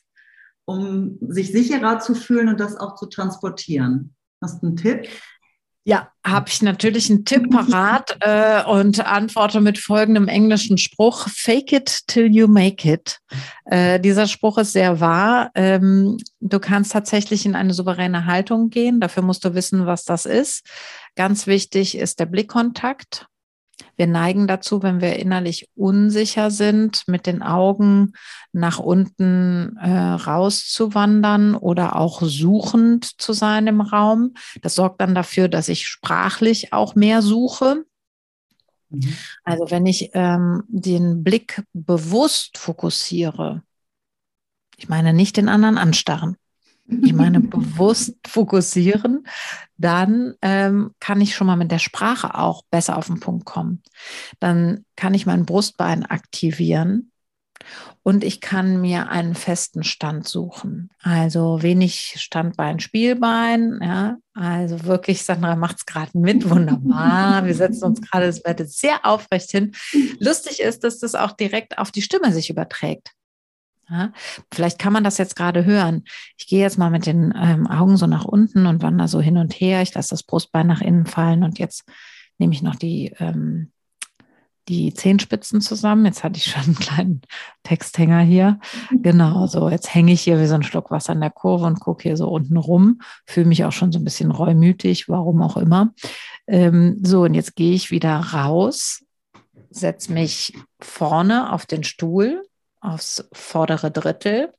[0.65, 4.15] um sich sicherer zu fühlen und das auch zu transportieren?
[4.43, 5.09] Hast du einen Tipp?
[5.89, 11.73] Ja, habe ich natürlich einen Tipp parat äh, und antworte mit folgendem englischen Spruch: Fake
[11.73, 13.21] it till you make it.
[13.67, 15.53] Äh, dieser Spruch ist sehr wahr.
[15.55, 18.99] Ähm, du kannst tatsächlich in eine souveräne Haltung gehen.
[18.99, 20.67] Dafür musst du wissen, was das ist.
[21.15, 23.29] Ganz wichtig ist der Blickkontakt.
[23.97, 28.13] Wir neigen dazu, wenn wir innerlich unsicher sind, mit den Augen
[28.53, 34.35] nach unten äh, rauszuwandern oder auch suchend zu sein im Raum.
[34.61, 37.85] Das sorgt dann dafür, dass ich sprachlich auch mehr suche.
[38.91, 39.17] Mhm.
[39.45, 43.63] Also wenn ich ähm, den Blick bewusst fokussiere,
[44.77, 46.37] ich meine nicht den anderen anstarren,
[46.89, 49.27] ich meine bewusst fokussieren,
[49.77, 53.83] dann ähm, kann ich schon mal mit der Sprache auch besser auf den Punkt kommen.
[54.41, 57.11] Dann kann ich mein Brustbein aktivieren
[58.03, 60.91] und ich kann mir einen festen Stand suchen.
[61.03, 63.81] Also wenig Standbein, Spielbein.
[63.83, 66.49] Ja, also wirklich, Sandra macht es gerade mit.
[66.49, 67.45] Wunderbar.
[67.45, 69.73] Wir setzen uns gerade das Bett sehr aufrecht hin.
[70.21, 73.16] Lustig ist, dass das auch direkt auf die Stimme sich überträgt.
[73.89, 74.13] Ja,
[74.53, 76.05] vielleicht kann man das jetzt gerade hören.
[76.37, 79.37] Ich gehe jetzt mal mit den ähm, Augen so nach unten und wandere so hin
[79.37, 79.81] und her.
[79.83, 81.85] Ich lasse das Brustbein nach innen fallen und jetzt
[82.39, 83.71] nehme ich noch die, ähm,
[84.69, 86.05] die Zehenspitzen zusammen.
[86.05, 87.21] Jetzt hatte ich schon einen kleinen
[87.63, 88.59] Texthänger hier.
[88.91, 91.79] Genau, so jetzt hänge ich hier wie so ein Schluck Wasser in der Kurve und
[91.79, 93.01] gucke hier so unten rum.
[93.25, 95.95] Fühle mich auch schon so ein bisschen reumütig, warum auch immer.
[96.49, 99.05] Ähm, so, und jetzt gehe ich wieder raus,
[99.71, 102.43] setze mich vorne auf den Stuhl
[102.87, 104.53] aufs vordere Drittel.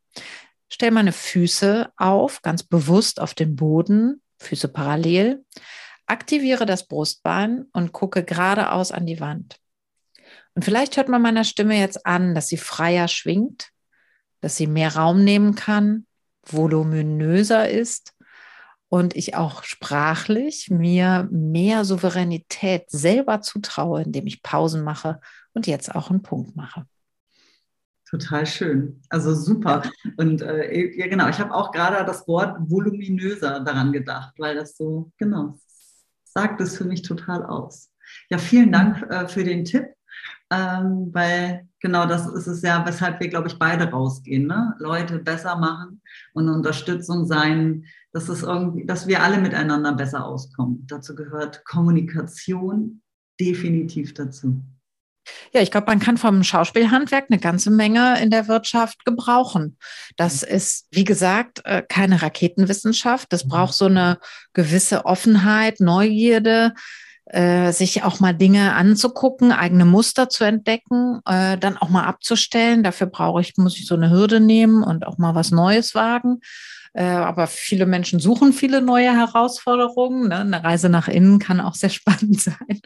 [0.70, 5.46] Stell meine Füße auf, ganz bewusst auf den Boden, Füße parallel.
[6.06, 9.58] Aktiviere das Brustbein und gucke geradeaus an die Wand.
[10.54, 13.70] Und vielleicht hört man meiner Stimme jetzt an, dass sie freier schwingt,
[14.42, 16.06] dass sie mehr Raum nehmen kann,
[16.46, 18.13] voluminöser ist
[18.90, 25.20] und ich auch sprachlich mir mehr Souveränität selber zutraue, indem ich Pausen mache
[25.54, 26.86] und jetzt auch einen Punkt mache.
[28.10, 29.02] Total schön.
[29.10, 29.84] Also super.
[30.15, 34.78] Und äh, ja, genau, ich habe auch gerade das Wort voluminöser daran gedacht, weil das
[34.78, 35.60] so, genau,
[36.24, 37.91] sagt es für mich total aus.
[38.30, 39.88] Ja, vielen Dank äh, für den Tipp,
[40.50, 44.48] ähm, weil genau das ist es ja, weshalb wir, glaube ich, beide rausgehen.
[44.48, 44.74] Ne?
[44.80, 46.02] Leute besser machen
[46.34, 50.88] und Unterstützung sein, dass, es irgendwie, dass wir alle miteinander besser auskommen.
[50.88, 53.02] Dazu gehört Kommunikation
[53.38, 54.62] definitiv dazu.
[55.54, 59.78] Ja, ich glaube, man kann vom Schauspielhandwerk eine ganze Menge in der Wirtschaft gebrauchen.
[60.16, 60.56] Das mhm.
[60.56, 63.32] ist, wie gesagt, äh, keine Raketenwissenschaft.
[63.32, 63.50] Das mhm.
[63.50, 64.20] braucht so eine
[64.54, 66.74] gewisse Offenheit, Neugierde,
[67.26, 72.84] äh, sich auch mal Dinge anzugucken, eigene Muster zu entdecken, äh, dann auch mal abzustellen.
[72.84, 76.40] Dafür brauche ich, muss ich so eine Hürde nehmen und auch mal was Neues wagen.
[76.98, 80.30] Äh, aber viele Menschen suchen viele neue Herausforderungen.
[80.30, 80.40] Ne?
[80.40, 82.82] Eine Reise nach innen kann auch sehr spannend sein.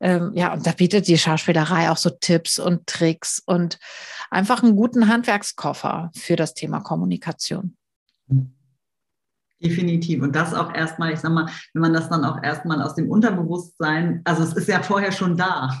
[0.00, 3.78] Ähm, ja, und da bietet die Schauspielerei auch so Tipps und Tricks und
[4.30, 7.76] einfach einen guten Handwerkskoffer für das Thema Kommunikation.
[8.26, 8.52] Mhm.
[9.62, 10.22] Definitiv.
[10.22, 13.10] Und das auch erstmal, ich sag mal, wenn man das dann auch erstmal aus dem
[13.10, 15.70] Unterbewusstsein, also es ist ja vorher schon da.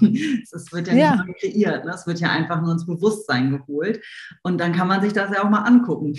[0.54, 1.24] Es wird ja, ja.
[1.24, 1.92] nicht kreiert, ne?
[1.94, 4.02] es wird ja einfach nur ins Bewusstsein geholt.
[4.42, 6.14] Und dann kann man sich das ja auch mal angucken.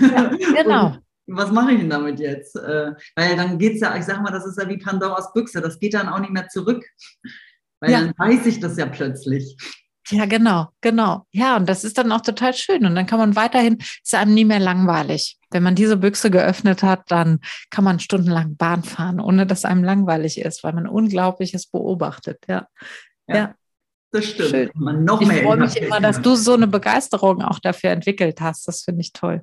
[0.00, 0.30] Ja,
[0.62, 0.96] genau.
[1.26, 2.56] was mache ich denn damit jetzt?
[2.56, 5.60] Äh, weil dann geht es ja, ich sag mal, das ist ja wie Pandoras Büchse,
[5.60, 6.84] das geht dann auch nicht mehr zurück.
[7.80, 8.00] Weil ja.
[8.00, 9.56] dann weiß ich das ja plötzlich.
[10.08, 11.26] Ja, genau, genau.
[11.32, 12.84] Ja, und das ist dann auch total schön.
[12.84, 15.38] Und dann kann man weiterhin, ist einem nie mehr langweilig.
[15.52, 19.84] Wenn man diese Büchse geöffnet hat, dann kann man stundenlang Bahn fahren, ohne dass einem
[19.84, 22.38] langweilig ist, weil man Unglaubliches beobachtet.
[22.48, 22.66] Ja.
[23.26, 23.36] Ja.
[23.36, 23.54] ja.
[24.12, 24.50] Das stimmt.
[24.50, 24.70] Schön.
[24.74, 28.68] Man noch ich freue mich immer, dass du so eine Begeisterung auch dafür entwickelt hast.
[28.68, 29.42] Das finde ich toll.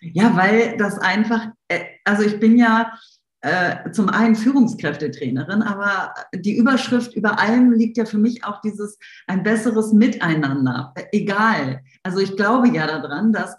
[0.00, 2.92] Ja, weil das einfach, äh, also ich bin ja,
[3.40, 8.98] äh, zum einen Führungskräftetrainerin, aber die Überschrift über allem liegt ja für mich auch dieses
[9.26, 10.94] ein besseres Miteinander.
[11.12, 11.82] Egal.
[12.02, 13.54] Also ich glaube ja daran, dass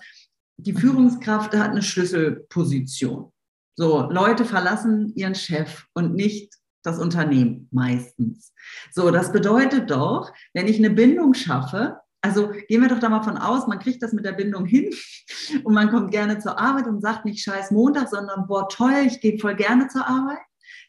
[0.57, 3.31] die Führungskraft hat eine Schlüsselposition.
[3.75, 8.53] So, Leute verlassen ihren Chef und nicht das Unternehmen meistens.
[8.91, 13.23] So, das bedeutet doch, wenn ich eine Bindung schaffe, also gehen wir doch da mal
[13.23, 14.91] von aus, man kriegt das mit der Bindung hin
[15.63, 19.19] und man kommt gerne zur Arbeit und sagt nicht scheiß Montag, sondern boah, toll, ich
[19.19, 20.39] gehe voll gerne zur Arbeit.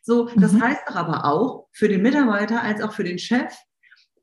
[0.03, 0.63] So, das mhm.
[0.63, 3.53] heißt doch aber auch für den Mitarbeiter als auch für den Chef,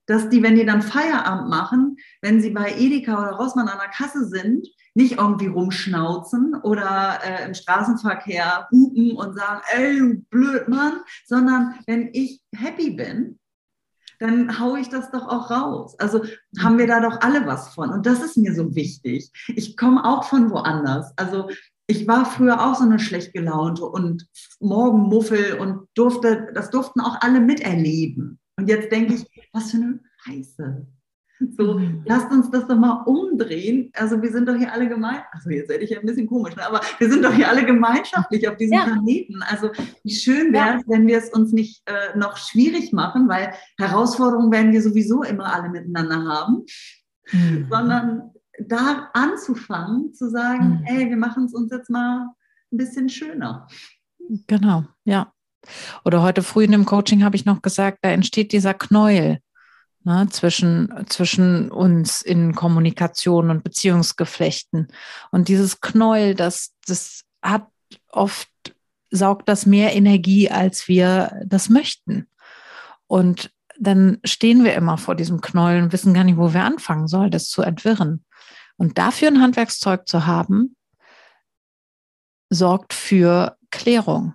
[0.06, 3.90] dass die, wenn die dann Feierabend machen, wenn sie bei Edeka oder Rossmann an der
[3.90, 11.02] Kasse sind, nicht irgendwie rumschnauzen oder äh, im Straßenverkehr hupen und sagen, ey, du Blödmann,
[11.26, 13.40] sondern wenn ich happy bin,
[14.20, 16.00] dann haue ich das doch auch raus.
[16.00, 16.24] Also
[16.60, 17.90] haben wir da doch alle was von.
[17.90, 19.32] Und das ist mir so wichtig.
[19.48, 21.12] Ich komme auch von woanders.
[21.18, 21.50] Also
[21.88, 24.28] ich war früher auch so eine schlecht gelaunte und
[24.60, 28.40] Morgenmuffel und durfte, das durften auch alle miterleben.
[28.56, 30.88] Und jetzt denke ich, was für eine Scheiße.
[31.58, 32.02] So, mhm.
[32.06, 33.92] lasst uns das doch mal umdrehen.
[33.94, 35.22] Also wir sind doch hier alle gemein.
[35.32, 36.66] Also jetzt werde ich ja ein bisschen komisch, ne?
[36.66, 38.86] aber wir sind doch hier alle gemeinschaftlich auf diesem ja.
[38.86, 39.42] Planeten.
[39.44, 39.70] Also
[40.04, 40.88] wie schön wäre es, ja.
[40.88, 45.54] wenn wir es uns nicht äh, noch schwierig machen, weil Herausforderungen werden wir sowieso immer
[45.54, 46.66] alle miteinander haben,
[47.32, 47.68] mhm.
[47.70, 50.86] sondern da anzufangen, zu sagen, mhm.
[50.86, 52.30] ey, wir machen es uns jetzt mal
[52.72, 53.68] ein bisschen schöner.
[54.48, 55.32] Genau, ja.
[56.04, 59.40] Oder heute früh in dem Coaching habe ich noch gesagt, da entsteht dieser Knäuel
[60.04, 64.88] ne, zwischen, zwischen uns in Kommunikation und Beziehungsgeflechten.
[65.32, 67.68] Und dieses Knäuel, das, das hat
[68.10, 68.50] oft,
[69.12, 72.28] saugt das mehr Energie, als wir das möchten.
[73.08, 77.08] Und dann stehen wir immer vor diesem Knäuel und wissen gar nicht, wo wir anfangen
[77.08, 78.24] sollen, das zu entwirren.
[78.78, 80.76] Und dafür ein Handwerkszeug zu haben,
[82.50, 84.34] sorgt für Klärung.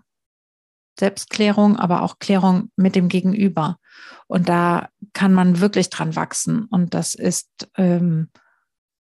[0.98, 3.78] Selbstklärung, aber auch Klärung mit dem Gegenüber.
[4.26, 6.64] Und da kann man wirklich dran wachsen.
[6.64, 8.30] Und das ist ähm,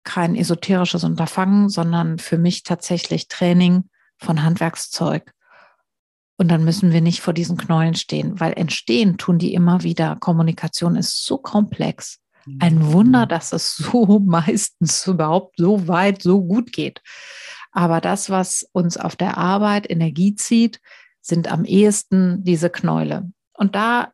[0.03, 5.31] kein esoterisches Unterfangen, sondern für mich tatsächlich Training von Handwerkszeug.
[6.37, 10.17] Und dann müssen wir nicht vor diesen Knäulen stehen, weil entstehen tun die immer wieder.
[10.19, 12.19] Kommunikation ist so komplex.
[12.59, 12.93] Ein mhm.
[12.93, 17.01] Wunder, dass es so meistens überhaupt so weit, so gut geht.
[17.71, 20.79] Aber das, was uns auf der Arbeit Energie zieht,
[21.21, 23.31] sind am ehesten diese Knäule.
[23.53, 24.11] Und da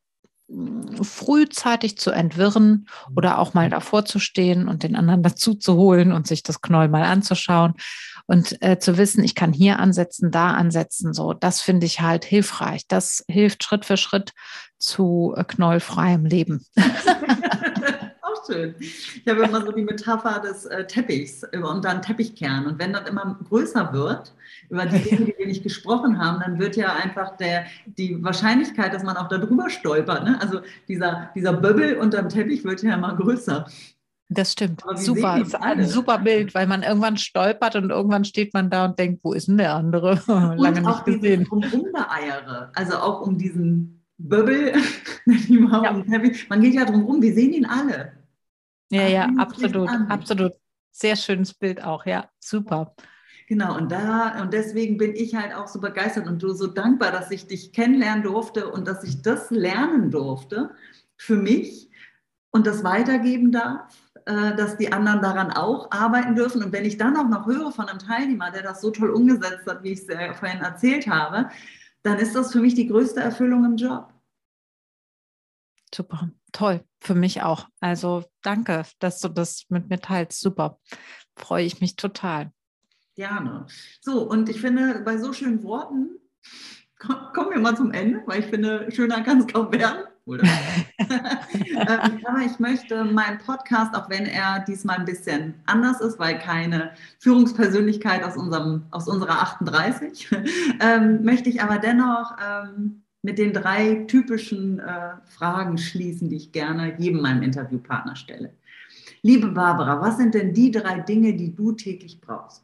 [1.02, 6.12] frühzeitig zu entwirren oder auch mal davor zu stehen und den anderen dazu zu holen
[6.12, 7.74] und sich das Knäuel mal anzuschauen
[8.28, 12.24] und äh, zu wissen, ich kann hier ansetzen, da ansetzen, so, das finde ich halt
[12.24, 12.88] hilfreich.
[12.88, 14.34] Das hilft Schritt für Schritt
[14.78, 16.66] zu äh, knollfreiem Leben.
[18.46, 18.76] schön.
[18.80, 22.66] Ich habe immer so die Metapher des äh, Teppichs und dann Teppichkern.
[22.68, 24.34] Und wenn das immer größer wird,
[24.70, 28.94] über die Dinge, die wir nicht gesprochen haben, dann wird ja einfach der, die Wahrscheinlichkeit,
[28.94, 30.40] dass man auch darüber stolpert, ne?
[30.42, 33.66] also dieser, dieser Böbbel unterm Teppich wird ja immer größer.
[34.30, 34.82] Das stimmt.
[34.96, 35.40] Super.
[35.40, 38.98] Das ist ein super Bild, weil man irgendwann stolpert und irgendwann steht man da und
[38.98, 40.22] denkt, wo ist denn der andere?
[40.28, 41.48] Lange und auch nicht gesehen.
[41.50, 44.74] Um Eiere, also auch um diesen Böbbel,
[45.26, 46.04] ja.
[46.48, 48.14] man geht ja drum rum, wir sehen ihn alle.
[48.92, 50.54] Ja, ja, absolut, absolut.
[50.92, 52.94] Sehr schönes Bild auch, ja, super.
[53.48, 57.32] Genau, und da, und deswegen bin ich halt auch so begeistert und so dankbar, dass
[57.32, 60.72] ich dich kennenlernen durfte und dass ich das lernen durfte
[61.18, 61.90] für mich
[62.52, 66.64] und das weitergeben darf, äh, dass die anderen daran auch arbeiten dürfen.
[66.64, 69.66] Und wenn ich dann auch noch höre von einem Teilnehmer, der das so toll umgesetzt
[69.68, 71.50] hat, wie ich es vorhin erzählt habe,
[72.04, 74.14] dann ist das für mich die größte Erfüllung im Job.
[75.94, 77.68] Super, toll, für mich auch.
[77.80, 80.42] Also danke, dass du das mit mir teilst.
[80.42, 80.80] Super,
[81.36, 82.52] freue ich mich total.
[83.16, 83.66] Gerne.
[84.00, 86.10] So, und ich finde, bei so schönen Worten
[86.98, 90.04] kommen wir mal zum Ende, weil ich finde, schöner kann es kaum werden.
[91.54, 96.38] Ähm, aber ich möchte meinen Podcast, auch wenn er diesmal ein bisschen anders ist, weil
[96.38, 100.30] keine Führungspersönlichkeit aus, unserem, aus unserer 38,
[100.80, 106.52] ähm, möchte ich aber dennoch ähm, mit den drei typischen äh, Fragen schließen, die ich
[106.52, 108.54] gerne jedem meinem Interviewpartner stelle.
[109.22, 112.64] Liebe Barbara, was sind denn die drei Dinge, die du täglich brauchst?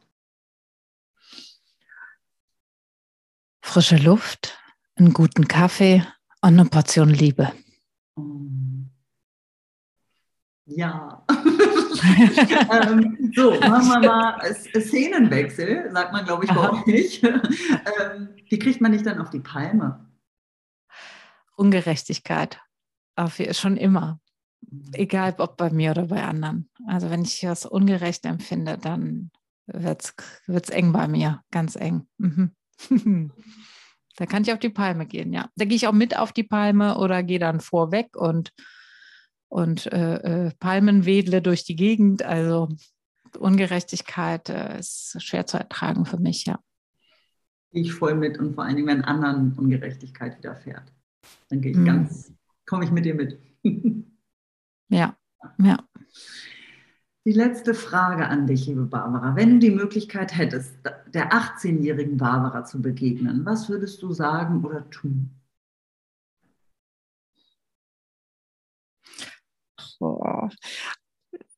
[3.62, 4.58] Frische Luft,
[4.96, 6.02] einen guten Kaffee
[6.40, 7.52] und eine Portion Liebe.
[10.66, 11.24] Ja.
[12.72, 17.22] ähm, so, machen wir mal Szenenwechsel, sagt man, glaube ich, bei euch.
[17.22, 20.07] ähm, wie kriegt man dich dann auf die Palme?
[21.58, 22.60] Ungerechtigkeit.
[23.16, 24.20] Auf, schon immer.
[24.60, 24.90] Mhm.
[24.92, 26.70] Egal ob bei mir oder bei anderen.
[26.86, 29.30] Also wenn ich was ungerecht empfinde, dann
[29.66, 30.14] wird
[30.46, 32.06] es eng bei mir, ganz eng.
[32.18, 32.52] Mhm.
[34.16, 35.50] da kann ich auf die Palme gehen, ja.
[35.56, 38.52] Da gehe ich auch mit auf die Palme oder gehe dann vorweg und,
[39.48, 42.22] und äh, äh, Palmen wedle durch die Gegend.
[42.22, 42.68] Also
[43.36, 46.60] Ungerechtigkeit äh, ist schwer zu ertragen für mich, ja.
[47.70, 50.90] Ich voll mit und vor allen Dingen, wenn anderen Ungerechtigkeit widerfährt.
[51.48, 51.84] Dann gehe ich mhm.
[51.84, 52.32] ganz,
[52.66, 53.38] komme ich mit dir mit.
[54.88, 55.16] ja,
[55.58, 55.78] ja.
[57.24, 59.36] Die letzte Frage an dich, liebe Barbara.
[59.36, 60.74] Wenn du die Möglichkeit hättest,
[61.12, 65.30] der 18-jährigen Barbara zu begegnen, was würdest du sagen oder tun?
[70.00, 70.48] Oh.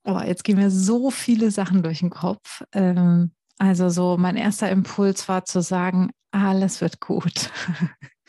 [0.04, 2.64] oh jetzt gehen mir so viele Sachen durch den Kopf.
[2.72, 7.50] Ähm, also so mein erster Impuls war zu sagen, alles wird gut.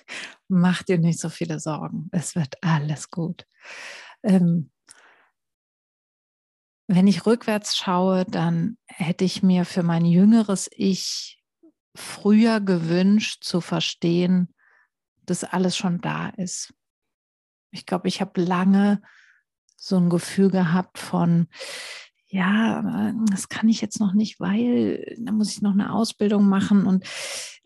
[0.54, 2.10] Mach dir nicht so viele Sorgen.
[2.12, 3.48] Es wird alles gut.
[4.22, 4.70] Ähm,
[6.88, 11.42] wenn ich rückwärts schaue, dann hätte ich mir für mein jüngeres Ich
[11.96, 14.54] früher gewünscht zu verstehen,
[15.26, 16.74] dass alles schon da ist.
[17.72, 19.02] Ich glaube, ich habe lange
[19.78, 21.48] so ein Gefühl gehabt von,
[22.32, 26.86] ja, das kann ich jetzt noch nicht, weil da muss ich noch eine Ausbildung machen
[26.86, 27.06] und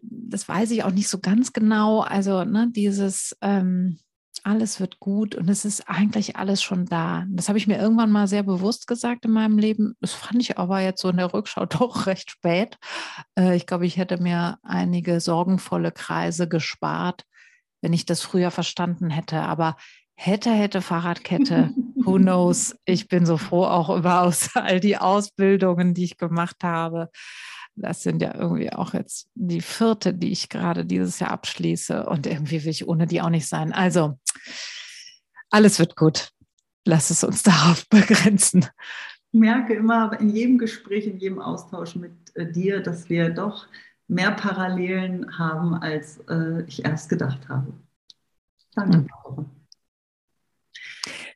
[0.01, 2.01] das weiß ich auch nicht so ganz genau.
[2.01, 3.99] Also ne, dieses, ähm,
[4.43, 7.25] alles wird gut und es ist eigentlich alles schon da.
[7.29, 9.95] Das habe ich mir irgendwann mal sehr bewusst gesagt in meinem Leben.
[10.01, 12.77] Das fand ich aber jetzt so in der Rückschau doch recht spät.
[13.37, 17.25] Äh, ich glaube, ich hätte mir einige sorgenvolle Kreise gespart,
[17.81, 19.41] wenn ich das früher verstanden hätte.
[19.41, 19.77] Aber
[20.15, 21.73] hätte, hätte Fahrradkette,
[22.05, 22.75] who knows?
[22.85, 27.09] Ich bin so froh auch über all die Ausbildungen, die ich gemacht habe
[27.75, 32.05] das sind ja irgendwie auch jetzt die vierte, die ich gerade dieses Jahr abschließe.
[32.05, 33.73] Und irgendwie will ich ohne die auch nicht sein.
[33.73, 34.17] Also,
[35.49, 36.29] alles wird gut.
[36.85, 38.65] Lass es uns darauf begrenzen.
[39.31, 43.67] Ich merke immer in jedem Gespräch, in jedem Austausch mit äh, dir, dass wir doch
[44.07, 47.73] mehr Parallelen haben, als äh, ich erst gedacht habe.
[48.75, 49.45] Danke, mhm.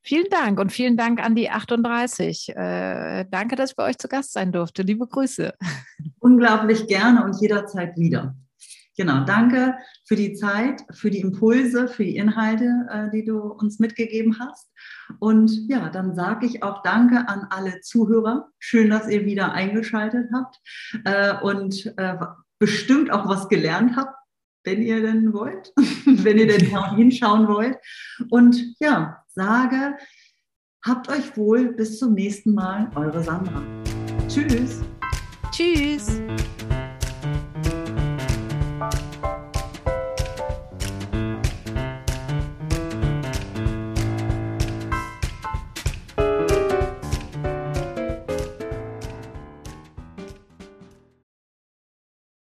[0.09, 2.49] Vielen Dank und vielen Dank an die 38.
[2.55, 4.81] Äh, danke, dass ich bei euch zu Gast sein durfte.
[4.81, 5.53] Liebe Grüße.
[6.19, 8.35] Unglaublich gerne und jederzeit wieder.
[8.97, 9.75] Genau, danke
[10.07, 14.71] für die Zeit, für die Impulse, für die Inhalte, äh, die du uns mitgegeben hast.
[15.19, 18.49] Und ja, dann sage ich auch Danke an alle Zuhörer.
[18.57, 20.59] Schön, dass ihr wieder eingeschaltet habt
[21.05, 22.15] äh, und äh,
[22.57, 24.15] bestimmt auch was gelernt habt,
[24.63, 25.71] wenn ihr denn wollt,
[26.23, 27.77] wenn ihr denn hinschauen wollt.
[28.29, 29.95] Und ja, sage,
[30.85, 33.61] habt euch wohl, bis zum nächsten Mal, eure Sandra.
[34.27, 34.81] Tschüss.
[35.51, 36.18] Tschüss.